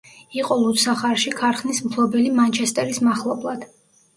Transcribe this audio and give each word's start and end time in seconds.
იყო 0.37 0.55
ლუდსახარში 0.61 1.33
ქარხნის 1.41 1.81
მფლობელი 1.89 2.33
მანჩესტერის 2.41 3.01
მახლობლად. 3.11 3.71